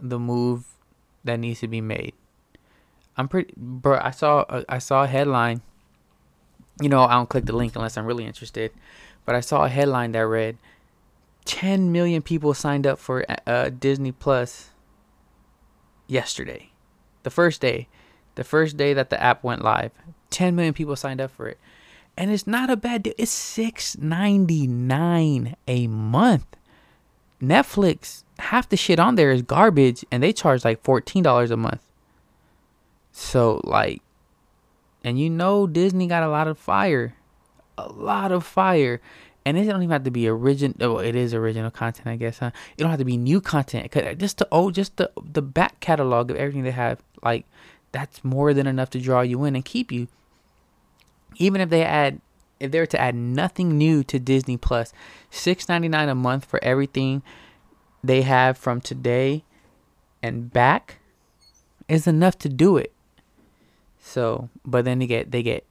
the 0.00 0.18
move 0.18 0.64
that 1.24 1.40
needs 1.40 1.60
to 1.60 1.68
be 1.68 1.80
made. 1.80 2.14
I'm 3.16 3.28
pretty, 3.28 3.54
bro. 3.56 3.98
I 4.02 4.10
saw 4.10 4.44
I 4.68 4.78
saw 4.78 5.04
a 5.04 5.06
headline. 5.06 5.62
You 6.80 6.90
know, 6.90 7.04
I 7.04 7.14
don't 7.14 7.28
click 7.28 7.46
the 7.46 7.56
link 7.56 7.74
unless 7.74 7.96
I'm 7.96 8.04
really 8.04 8.26
interested. 8.26 8.72
But 9.24 9.34
I 9.34 9.40
saw 9.40 9.64
a 9.64 9.68
headline 9.70 10.12
that 10.12 10.26
read, 10.26 10.58
"10 11.46 11.90
million 11.90 12.20
people 12.20 12.52
signed 12.52 12.86
up 12.86 12.98
for 12.98 13.24
uh, 13.46 13.70
Disney 13.70 14.12
Plus 14.12 14.70
yesterday, 16.06 16.70
the 17.22 17.30
first 17.30 17.60
day, 17.60 17.88
the 18.34 18.44
first 18.44 18.76
day 18.76 18.94
that 18.94 19.10
the 19.10 19.20
app 19.20 19.42
went 19.42 19.62
live. 19.62 19.92
10 20.30 20.54
million 20.54 20.74
people 20.74 20.96
signed 20.96 21.20
up 21.20 21.30
for 21.30 21.48
it. 21.48 21.58
And 22.16 22.30
it's 22.30 22.46
not 22.46 22.70
a 22.70 22.76
bad 22.76 23.02
deal. 23.02 23.14
It's 23.18 23.30
six 23.30 23.96
ninety 23.98 24.66
nine 24.66 25.56
a 25.68 25.86
month. 25.86 26.46
Netflix, 27.42 28.24
half 28.38 28.68
the 28.68 28.76
shit 28.76 28.98
on 28.98 29.16
there 29.16 29.30
is 29.30 29.42
garbage 29.42 30.04
and 30.10 30.22
they 30.22 30.32
charge 30.32 30.64
like 30.64 30.82
$14 30.82 31.50
a 31.50 31.56
month. 31.56 31.82
So 33.12 33.60
like 33.64 34.00
and 35.04 35.20
you 35.20 35.28
know 35.28 35.66
Disney 35.66 36.06
got 36.06 36.22
a 36.22 36.28
lot 36.28 36.48
of 36.48 36.58
fire. 36.58 37.14
A 37.76 37.88
lot 37.88 38.32
of 38.32 38.44
fire 38.44 39.00
and 39.46 39.56
it 39.56 39.64
don't 39.64 39.80
even 39.80 39.92
have 39.92 40.02
to 40.02 40.10
be 40.10 40.26
original. 40.26 40.74
Oh, 40.80 40.98
it 40.98 41.14
is 41.14 41.32
original 41.32 41.70
content, 41.70 42.08
I 42.08 42.16
guess. 42.16 42.40
Huh? 42.40 42.50
It 42.76 42.82
don't 42.82 42.90
have 42.90 42.98
to 42.98 43.04
be 43.04 43.16
new 43.16 43.40
content. 43.40 43.88
Cause 43.92 44.02
uh, 44.02 44.14
just 44.14 44.38
the 44.38 44.48
oh, 44.50 44.72
just 44.72 44.96
the 44.96 45.08
the 45.22 45.40
back 45.40 45.78
catalog 45.78 46.32
of 46.32 46.36
everything 46.36 46.64
they 46.64 46.72
have, 46.72 47.00
like 47.22 47.46
that's 47.92 48.24
more 48.24 48.52
than 48.52 48.66
enough 48.66 48.90
to 48.90 49.00
draw 49.00 49.20
you 49.20 49.44
in 49.44 49.54
and 49.54 49.64
keep 49.64 49.92
you. 49.92 50.08
Even 51.38 51.60
if 51.60 51.70
they 51.70 51.82
add, 51.82 52.20
if 52.58 52.70
they 52.70 52.78
were 52.78 52.86
to 52.86 53.00
add 53.00 53.14
nothing 53.14 53.76
new 53.76 54.02
to 54.04 54.18
Disney 54.18 54.56
Plus, 54.56 54.92
six 55.30 55.68
ninety 55.68 55.88
nine 55.88 56.08
a 56.08 56.14
month 56.14 56.44
for 56.44 56.62
everything 56.62 57.22
they 58.02 58.22
have 58.22 58.56
from 58.56 58.80
today 58.80 59.44
and 60.22 60.52
back 60.52 60.98
is 61.88 62.06
enough 62.06 62.38
to 62.38 62.48
do 62.48 62.76
it. 62.76 62.92
So, 63.98 64.48
but 64.64 64.84
then 64.84 64.98
they 65.00 65.06
get 65.06 65.30
they 65.30 65.42
get 65.42 65.64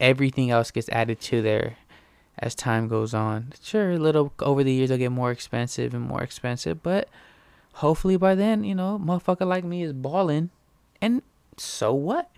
everything 0.00 0.50
else 0.50 0.70
gets 0.70 0.88
added 0.90 1.20
to 1.20 1.42
there 1.42 1.76
as 2.38 2.54
time 2.54 2.88
goes 2.88 3.14
on. 3.14 3.52
Sure, 3.60 3.92
a 3.92 3.98
little 3.98 4.32
over 4.40 4.62
the 4.62 4.72
years, 4.72 4.88
they'll 4.88 4.98
get 4.98 5.12
more 5.12 5.30
expensive 5.30 5.92
and 5.92 6.04
more 6.04 6.22
expensive, 6.22 6.82
but 6.82 7.08
hopefully 7.74 8.16
by 8.16 8.34
then, 8.34 8.62
you 8.64 8.74
know, 8.74 9.00
motherfucker 9.02 9.46
like 9.46 9.64
me 9.64 9.82
is 9.82 9.92
balling, 9.92 10.50
and 11.00 11.22
so 11.56 11.92
what? 11.92 12.30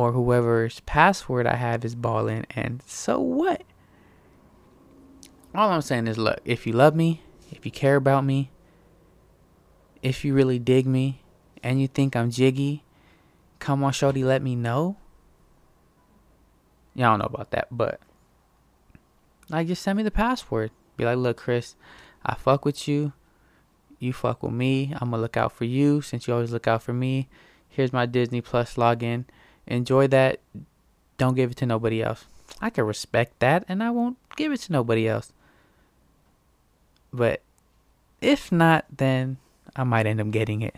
Or 0.00 0.12
whoever's 0.12 0.80
password 0.80 1.46
I 1.46 1.56
have 1.56 1.84
is 1.84 1.94
balling, 1.94 2.46
and 2.56 2.82
so 2.86 3.20
what? 3.20 3.64
All 5.54 5.68
I'm 5.68 5.82
saying 5.82 6.06
is, 6.06 6.16
look, 6.16 6.40
if 6.42 6.66
you 6.66 6.72
love 6.72 6.94
me, 6.94 7.20
if 7.50 7.66
you 7.66 7.70
care 7.70 7.96
about 7.96 8.24
me, 8.24 8.50
if 10.00 10.24
you 10.24 10.32
really 10.32 10.58
dig 10.58 10.86
me, 10.86 11.20
and 11.62 11.82
you 11.82 11.86
think 11.86 12.16
I'm 12.16 12.30
jiggy, 12.30 12.82
come 13.58 13.84
on, 13.84 13.92
shorty, 13.92 14.24
let 14.24 14.40
me 14.40 14.56
know. 14.56 14.96
Y'all 16.94 17.10
don't 17.10 17.18
know 17.18 17.26
about 17.26 17.50
that, 17.50 17.68
but 17.70 18.00
like 19.50 19.66
just 19.66 19.82
send 19.82 19.98
me 19.98 20.02
the 20.02 20.10
password. 20.10 20.70
Be 20.96 21.04
like, 21.04 21.18
look, 21.18 21.36
Chris, 21.36 21.76
I 22.24 22.36
fuck 22.36 22.64
with 22.64 22.88
you. 22.88 23.12
You 23.98 24.14
fuck 24.14 24.42
with 24.42 24.52
me. 24.52 24.94
I'm 24.94 25.10
gonna 25.10 25.20
look 25.20 25.36
out 25.36 25.52
for 25.52 25.66
you 25.66 26.00
since 26.00 26.26
you 26.26 26.32
always 26.32 26.52
look 26.52 26.66
out 26.66 26.82
for 26.82 26.94
me. 26.94 27.28
Here's 27.68 27.92
my 27.92 28.06
Disney 28.06 28.40
Plus 28.40 28.76
login. 28.76 29.26
Enjoy 29.66 30.06
that. 30.08 30.40
Don't 31.18 31.34
give 31.34 31.52
it 31.52 31.56
to 31.58 31.66
nobody 31.66 32.02
else. 32.02 32.24
I 32.60 32.70
can 32.70 32.84
respect 32.84 33.38
that 33.40 33.64
and 33.68 33.82
I 33.82 33.90
won't 33.90 34.16
give 34.36 34.52
it 34.52 34.60
to 34.62 34.72
nobody 34.72 35.06
else. 35.08 35.32
But 37.12 37.42
if 38.20 38.50
not, 38.50 38.84
then 38.94 39.38
I 39.76 39.84
might 39.84 40.06
end 40.06 40.20
up 40.20 40.30
getting 40.30 40.62
it. 40.62 40.76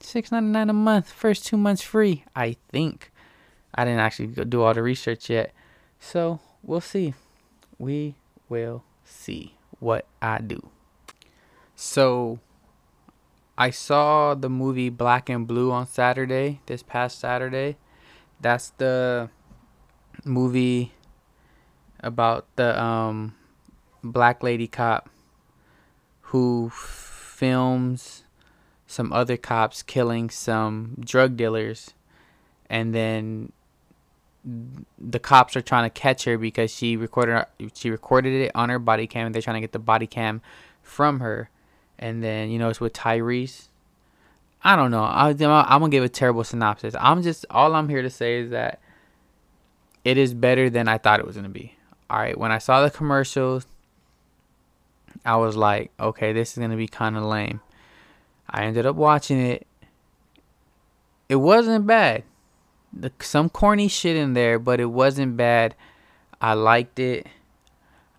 Six 0.00 0.30
ninety 0.30 0.50
nine 0.50 0.70
a 0.70 0.74
month, 0.74 1.10
first 1.10 1.46
two 1.46 1.56
months 1.56 1.82
free, 1.82 2.24
I 2.34 2.56
think. 2.70 3.10
I 3.74 3.84
didn't 3.84 4.00
actually 4.00 4.28
do 4.44 4.62
all 4.62 4.74
the 4.74 4.82
research 4.82 5.28
yet. 5.28 5.52
So 6.00 6.40
we'll 6.62 6.80
see. 6.80 7.14
We 7.78 8.14
will 8.48 8.84
see 9.04 9.54
what 9.80 10.06
I 10.22 10.38
do. 10.38 10.70
So 11.74 12.38
I 13.60 13.70
saw 13.70 14.34
the 14.34 14.48
movie 14.48 14.88
Black 14.88 15.28
and 15.28 15.44
Blue 15.44 15.72
on 15.72 15.88
Saturday, 15.88 16.60
this 16.66 16.84
past 16.84 17.18
Saturday. 17.18 17.76
That's 18.40 18.70
the 18.78 19.30
movie 20.24 20.92
about 22.00 22.46
the 22.54 22.80
um 22.80 23.34
black 24.04 24.42
lady 24.44 24.68
cop 24.68 25.08
who 26.20 26.70
films 26.70 28.24
some 28.86 29.12
other 29.12 29.36
cops 29.36 29.82
killing 29.82 30.30
some 30.30 30.96
drug 31.00 31.36
dealers 31.36 31.94
and 32.70 32.94
then 32.94 33.50
the 34.98 35.18
cops 35.18 35.56
are 35.56 35.60
trying 35.60 35.84
to 35.84 35.90
catch 35.90 36.24
her 36.24 36.38
because 36.38 36.72
she 36.72 36.96
recorded 36.96 37.44
she 37.74 37.90
recorded 37.90 38.32
it 38.32 38.52
on 38.54 38.68
her 38.68 38.78
body 38.78 39.06
cam 39.06 39.26
and 39.26 39.34
they're 39.34 39.42
trying 39.42 39.56
to 39.56 39.60
get 39.60 39.72
the 39.72 39.78
body 39.78 40.06
cam 40.06 40.40
from 40.82 41.20
her 41.20 41.50
and 41.98 42.22
then 42.22 42.50
you 42.50 42.58
know 42.58 42.68
it's 42.68 42.80
with 42.80 42.92
Tyrese. 42.92 43.68
I 44.62 44.76
don't 44.76 44.90
know. 44.90 45.02
I, 45.02 45.30
I'm 45.30 45.36
gonna 45.36 45.88
give 45.88 46.04
a 46.04 46.08
terrible 46.08 46.44
synopsis. 46.44 46.94
I'm 46.98 47.22
just 47.22 47.46
all 47.50 47.74
I'm 47.74 47.88
here 47.88 48.02
to 48.02 48.10
say 48.10 48.40
is 48.40 48.50
that 48.50 48.80
it 50.04 50.18
is 50.18 50.34
better 50.34 50.70
than 50.70 50.88
I 50.88 50.98
thought 50.98 51.20
it 51.20 51.26
was 51.26 51.36
gonna 51.36 51.48
be. 51.48 51.74
All 52.10 52.18
right 52.18 52.36
when 52.36 52.52
I 52.52 52.58
saw 52.58 52.82
the 52.82 52.90
commercials 52.90 53.66
I 55.24 55.36
was 55.36 55.56
like 55.56 55.90
okay 56.00 56.32
this 56.32 56.52
is 56.52 56.58
gonna 56.58 56.76
be 56.76 56.88
kind 56.88 57.16
of 57.16 57.24
lame. 57.24 57.60
I 58.48 58.64
ended 58.64 58.86
up 58.86 58.96
watching 58.96 59.38
it. 59.38 59.66
It 61.28 61.36
wasn't 61.36 61.86
bad. 61.86 62.24
The, 62.90 63.12
some 63.20 63.50
corny 63.50 63.88
shit 63.88 64.16
in 64.16 64.32
there, 64.32 64.58
but 64.58 64.80
it 64.80 64.86
wasn't 64.86 65.36
bad. 65.36 65.74
I 66.40 66.54
liked 66.54 66.98
it. 66.98 67.26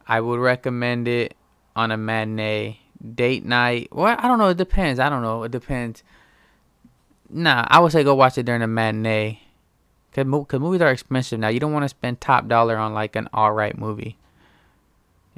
I 0.05 0.21
would 0.21 0.39
recommend 0.39 1.07
it 1.07 1.35
on 1.75 1.89
a 1.89 1.97
matinee 1.97 2.78
date 3.15 3.45
night. 3.45 3.89
Well, 3.91 4.15
I 4.17 4.27
don't 4.27 4.39
know. 4.39 4.49
It 4.49 4.57
depends. 4.57 4.99
I 4.99 5.09
don't 5.09 5.21
know. 5.21 5.43
It 5.43 5.51
depends. 5.51 6.03
Nah, 7.29 7.65
I 7.67 7.79
would 7.79 7.91
say 7.91 8.03
go 8.03 8.15
watch 8.15 8.37
it 8.37 8.45
during 8.45 8.61
a 8.61 8.67
matinee. 8.67 9.41
Cause, 10.13 10.25
cause 10.47 10.59
movies 10.59 10.81
are 10.81 10.91
expensive 10.91 11.39
now. 11.39 11.49
You 11.49 11.59
don't 11.59 11.73
want 11.73 11.83
to 11.83 11.89
spend 11.89 12.19
top 12.19 12.47
dollar 12.47 12.77
on 12.77 12.93
like 12.93 13.15
an 13.15 13.29
all 13.33 13.51
right 13.51 13.77
movie. 13.77 14.17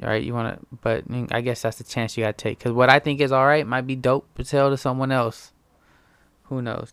All 0.02 0.08
right, 0.08 0.22
you 0.22 0.34
want 0.34 0.58
to, 0.58 0.66
but 0.80 1.04
I 1.30 1.42
guess 1.42 1.62
that's 1.62 1.78
the 1.78 1.84
chance 1.84 2.16
you 2.16 2.24
gotta 2.24 2.32
take. 2.32 2.58
Cause 2.58 2.72
what 2.72 2.88
I 2.88 2.98
think 2.98 3.20
is 3.20 3.30
all 3.30 3.46
right 3.46 3.66
might 3.66 3.86
be 3.86 3.94
dope 3.94 4.26
to 4.36 4.44
tell 4.44 4.70
to 4.70 4.76
someone 4.76 5.12
else. 5.12 5.52
Who 6.44 6.62
knows? 6.62 6.92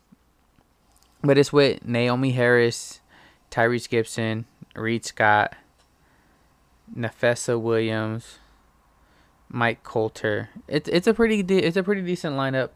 But 1.24 1.38
it's 1.38 1.52
with 1.52 1.86
Naomie 1.86 2.34
Harris, 2.34 3.00
Tyrese 3.50 3.90
Gibson, 3.90 4.46
Reid 4.76 5.06
Scott, 5.06 5.56
Nafessa 6.96 7.60
Williams, 7.60 8.40
Mike 9.50 9.84
Colter. 9.84 10.50
It's 10.68 10.88
it's 10.90 11.08
a 11.08 11.14
pretty 11.14 11.44
de- 11.44 11.64
it's 11.64 11.78
a 11.78 11.84
pretty 11.84 12.02
decent 12.02 12.36
lineup. 12.36 12.70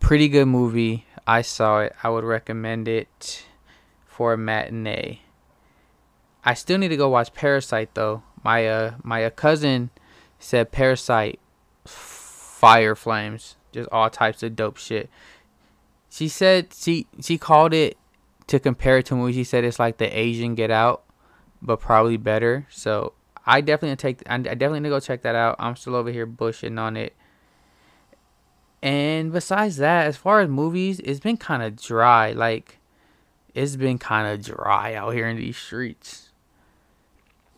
Pretty 0.00 0.28
good 0.28 0.46
movie. 0.46 1.06
I 1.26 1.42
saw 1.42 1.80
it. 1.80 1.94
I 2.02 2.10
would 2.10 2.24
recommend 2.24 2.88
it 2.88 3.44
for 4.04 4.32
a 4.32 4.38
matinee. 4.38 5.20
I 6.44 6.54
still 6.54 6.78
need 6.78 6.88
to 6.88 6.96
go 6.96 7.08
watch 7.08 7.32
Parasite 7.32 7.94
though. 7.94 8.22
My 8.42 8.66
uh 8.66 8.94
my 9.02 9.24
uh, 9.24 9.30
cousin 9.30 9.90
said 10.38 10.72
Parasite 10.72 11.40
fire 11.84 12.94
flames, 12.94 13.56
just 13.72 13.88
all 13.90 14.10
types 14.10 14.42
of 14.42 14.56
dope 14.56 14.76
shit. 14.76 15.08
She 16.10 16.28
said 16.28 16.74
she 16.74 17.06
she 17.20 17.38
called 17.38 17.72
it 17.72 17.96
to 18.46 18.60
compare 18.60 18.98
it 18.98 19.06
to 19.06 19.16
movies, 19.16 19.36
She 19.36 19.44
said 19.44 19.64
it's 19.64 19.78
like 19.78 19.96
the 19.96 20.18
Asian 20.18 20.54
Get 20.54 20.70
Out, 20.70 21.02
but 21.62 21.80
probably 21.80 22.16
better. 22.16 22.66
So 22.70 23.14
I 23.46 23.60
definitely 23.60 23.96
take. 23.96 24.22
I 24.26 24.38
definitely 24.38 24.80
need 24.80 24.88
to 24.88 24.94
go 24.96 25.00
check 25.00 25.22
that 25.22 25.34
out. 25.34 25.56
I'm 25.58 25.76
still 25.76 25.94
over 25.94 26.10
here 26.10 26.26
bushing 26.26 26.78
on 26.78 26.96
it. 26.96 27.14
And 28.82 29.32
besides 29.32 29.78
that, 29.78 30.06
as 30.06 30.16
far 30.16 30.40
as 30.40 30.48
movies, 30.48 31.00
it's 31.00 31.20
been 31.20 31.36
kind 31.36 31.62
of 31.62 31.80
dry. 31.80 32.32
Like, 32.32 32.78
it's 33.54 33.76
been 33.76 33.98
kind 33.98 34.28
of 34.28 34.44
dry 34.44 34.94
out 34.94 35.14
here 35.14 35.26
in 35.26 35.36
these 35.36 35.56
streets. 35.56 36.30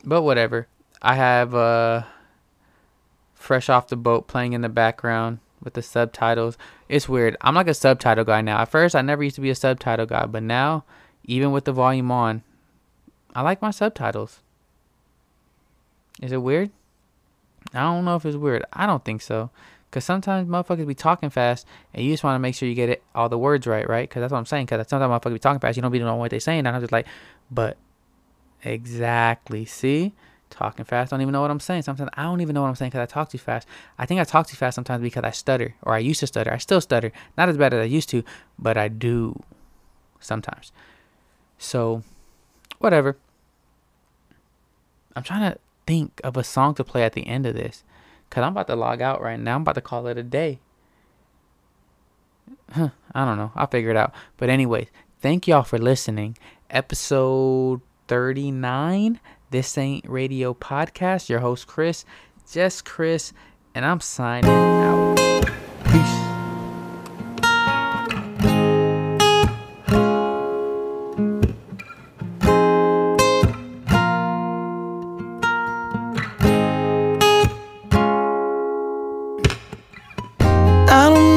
But 0.04 0.22
whatever. 0.22 0.68
I 1.02 1.14
have 1.14 1.54
uh 1.54 2.02
fresh 3.34 3.68
off 3.68 3.88
the 3.88 3.96
boat 3.96 4.26
playing 4.26 4.54
in 4.54 4.62
the 4.62 4.68
background 4.68 5.38
with 5.62 5.74
the 5.74 5.82
subtitles. 5.82 6.58
It's 6.88 7.08
weird. 7.08 7.36
I'm 7.40 7.54
like 7.54 7.68
a 7.68 7.74
subtitle 7.74 8.24
guy 8.24 8.40
now. 8.40 8.60
At 8.60 8.70
first, 8.70 8.96
I 8.96 9.02
never 9.02 9.22
used 9.22 9.36
to 9.36 9.42
be 9.42 9.50
a 9.50 9.54
subtitle 9.54 10.06
guy, 10.06 10.26
but 10.26 10.42
now, 10.42 10.84
even 11.24 11.52
with 11.52 11.64
the 11.64 11.72
volume 11.72 12.10
on, 12.10 12.42
I 13.34 13.42
like 13.42 13.62
my 13.62 13.70
subtitles. 13.70 14.40
Is 16.22 16.32
it 16.32 16.42
weird? 16.42 16.70
I 17.74 17.80
don't 17.80 18.04
know 18.04 18.16
if 18.16 18.24
it's 18.24 18.36
weird. 18.36 18.64
I 18.72 18.86
don't 18.86 19.04
think 19.04 19.22
so. 19.22 19.50
Because 19.90 20.04
sometimes 20.04 20.48
motherfuckers 20.48 20.86
be 20.86 20.94
talking 20.94 21.30
fast 21.30 21.66
and 21.94 22.04
you 22.04 22.12
just 22.12 22.24
want 22.24 22.34
to 22.34 22.38
make 22.38 22.54
sure 22.54 22.68
you 22.68 22.74
get 22.74 22.88
it, 22.88 23.02
all 23.14 23.28
the 23.28 23.38
words 23.38 23.66
right, 23.66 23.88
right? 23.88 24.08
Because 24.08 24.20
that's 24.20 24.32
what 24.32 24.38
I'm 24.38 24.46
saying. 24.46 24.66
Because 24.66 24.88
sometimes 24.88 25.10
motherfuckers 25.10 25.34
be 25.34 25.38
talking 25.38 25.60
fast, 25.60 25.76
you 25.76 25.82
don't 25.82 25.92
be 25.92 25.98
knowing 25.98 26.18
what 26.18 26.30
they're 26.30 26.40
saying. 26.40 26.60
And 26.60 26.68
I'm 26.68 26.80
just 26.80 26.92
like, 26.92 27.06
but 27.50 27.76
exactly. 28.62 29.64
See? 29.64 30.12
talking 30.50 30.84
fast. 30.84 31.10
Don't 31.10 31.20
even 31.20 31.32
know 31.32 31.40
what 31.40 31.50
I'm 31.50 31.60
saying. 31.60 31.82
Sometimes 31.82 32.10
I 32.14 32.22
don't 32.22 32.40
even 32.40 32.54
know 32.54 32.62
what 32.62 32.68
I'm 32.68 32.74
saying 32.74 32.90
because 32.90 33.02
I 33.02 33.06
talk 33.06 33.28
too 33.28 33.38
fast. 33.38 33.66
I 33.98 34.06
think 34.06 34.20
I 34.20 34.24
talk 34.24 34.46
too 34.46 34.56
fast 34.56 34.74
sometimes 34.74 35.02
because 35.02 35.24
I 35.24 35.30
stutter 35.30 35.74
or 35.82 35.94
I 35.94 35.98
used 35.98 36.20
to 36.20 36.26
stutter. 36.26 36.52
I 36.52 36.58
still 36.58 36.80
stutter. 36.80 37.12
Not 37.36 37.48
as 37.48 37.56
bad 37.56 37.74
as 37.74 37.80
I 37.80 37.84
used 37.84 38.08
to, 38.10 38.22
but 38.58 38.76
I 38.76 38.88
do 38.88 39.42
sometimes. 40.20 40.72
So, 41.58 42.02
whatever. 42.78 43.16
I'm 45.14 45.22
trying 45.22 45.52
to 45.52 45.58
think 45.86 46.20
of 46.24 46.36
a 46.36 46.44
song 46.44 46.74
to 46.74 46.84
play 46.84 47.02
at 47.02 47.12
the 47.12 47.26
end 47.26 47.46
of 47.46 47.54
this 47.54 47.84
because 48.28 48.42
I'm 48.42 48.52
about 48.52 48.66
to 48.68 48.76
log 48.76 49.00
out 49.00 49.20
right 49.20 49.38
now. 49.38 49.56
I'm 49.56 49.62
about 49.62 49.76
to 49.76 49.80
call 49.80 50.06
it 50.06 50.18
a 50.18 50.22
day. 50.22 50.60
Huh, 52.72 52.90
I 53.14 53.24
don't 53.24 53.38
know. 53.38 53.52
I'll 53.54 53.66
figure 53.66 53.90
it 53.90 53.96
out. 53.96 54.12
But, 54.36 54.50
anyways, 54.50 54.88
thank 55.20 55.46
y'all 55.46 55.62
for 55.62 55.78
listening. 55.78 56.36
Episode 56.70 57.80
39 58.08 59.20
this 59.50 59.78
Ain't 59.78 60.08
Radio 60.08 60.54
podcast. 60.54 61.28
Your 61.28 61.40
host, 61.40 61.66
Chris, 61.66 62.04
just 62.50 62.84
Chris, 62.84 63.32
and 63.74 63.84
I'm 63.84 64.00
signing 64.00 64.50
out. 64.50 65.16
Peace. 65.84 66.35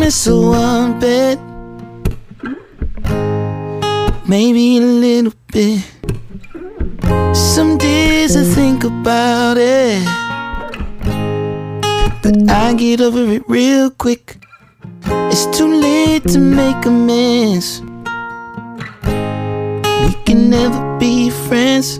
A 0.09 0.11
one 0.35 0.99
bit, 0.99 1.39
maybe 4.27 4.77
a 4.77 4.81
little 4.81 5.33
bit. 5.53 5.85
Some 7.35 7.77
days 7.77 8.35
I 8.35 8.43
think 8.43 8.83
about 8.85 9.57
it, 9.59 10.03
but 12.23 12.49
I 12.49 12.73
get 12.73 13.01
over 13.01 13.31
it 13.31 13.43
real 13.47 13.91
quick. 13.91 14.43
It's 15.05 15.45
too 15.55 15.79
late 15.79 16.27
to 16.29 16.39
make 16.39 16.83
amends. 16.87 17.81
We 20.01 20.13
can 20.25 20.49
never 20.49 20.97
be 20.97 21.29
friends. 21.29 21.99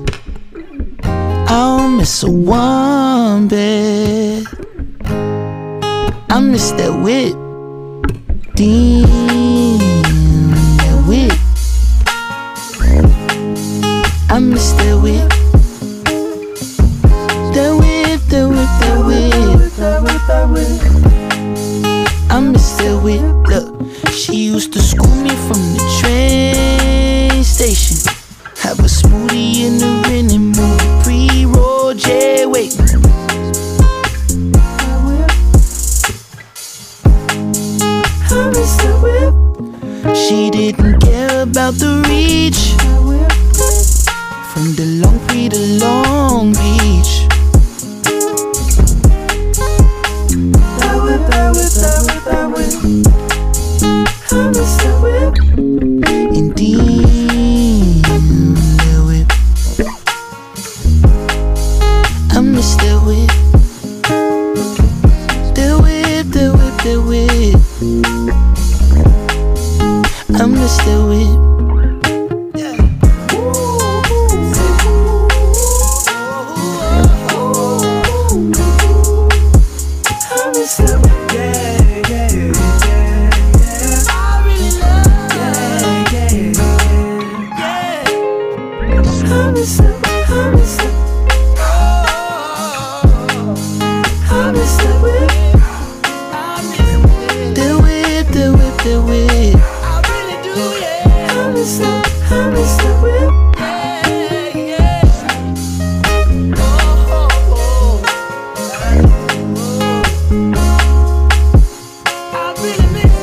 I'll 1.47 1.88
miss 1.88 2.23
a 2.23 2.31
one 2.31 3.47
bed. 3.47 4.47
I 6.31 6.39
miss 6.41 6.71
that 6.71 6.99
whip. 7.03 7.48
I 8.61 8.63
miss 14.41 14.73
that 14.73 14.99
whip, 15.01 15.29
that 17.53 17.71
whip. 17.79 18.19
That 18.27 20.01
whip, 20.03 20.21
that 20.27 20.45
whip. 20.51 20.81
I 22.29 22.39
miss 22.41 22.71
that 22.79 23.01
whip. 23.01 23.23
Look, 23.47 24.11
she 24.11 24.35
used 24.35 24.73
to 24.73 24.79
school 24.81 25.15
me 25.15 25.29
from 25.29 25.68
about 41.41 41.73
the 41.75 42.04
reach. 42.10 42.75
From 44.52 44.75
the 44.75 44.86
Long 45.02 45.19
Beach 45.28 45.54
to 45.54 45.60
Long 45.86 46.08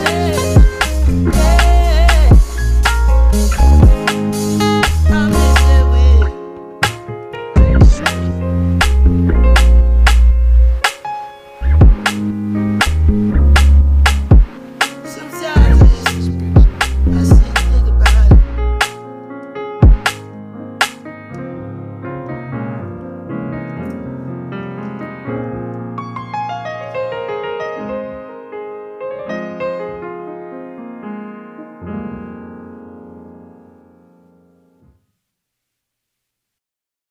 oh. 0.09 0.56